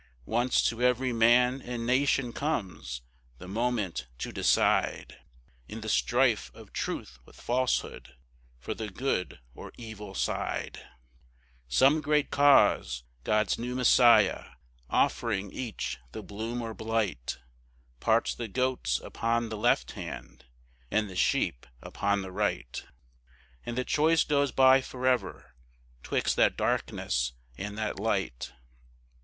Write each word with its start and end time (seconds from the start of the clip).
Once 0.25 0.63
to 0.63 0.81
every 0.81 1.13
man 1.13 1.61
and 1.61 1.85
nation 1.85 2.33
comes 2.33 3.03
the 3.37 3.47
moment 3.47 4.07
to 4.17 4.31
decide, 4.31 5.19
In 5.67 5.81
the 5.81 5.89
strife 5.89 6.49
of 6.55 6.73
Truth 6.73 7.19
with 7.23 7.35
Falsehood, 7.39 8.15
for 8.57 8.73
the 8.73 8.89
good 8.89 9.41
or 9.53 9.71
evil 9.77 10.15
side; 10.15 10.79
Some 11.67 12.01
great 12.01 12.31
cause, 12.31 13.03
God's 13.23 13.59
new 13.59 13.75
Messiah, 13.75 14.45
offering 14.89 15.51
each 15.51 15.97
the 16.13 16.23
bloom 16.23 16.63
or 16.63 16.73
blight, 16.73 17.37
Parts 17.99 18.33
the 18.33 18.47
goats 18.47 18.99
upon 19.01 19.49
the 19.49 19.55
left 19.57 19.91
hand, 19.91 20.45
and 20.89 21.11
the 21.11 21.15
sheep 21.15 21.67
upon 21.79 22.23
the 22.23 22.31
right, 22.31 22.83
And 23.67 23.77
the 23.77 23.85
choice 23.85 24.23
goes 24.23 24.51
by 24.51 24.81
forever 24.81 25.53
'twixt 26.01 26.35
that 26.37 26.57
darkness 26.57 27.33
and 27.55 27.77
that 27.77 27.99
light. 27.99 28.51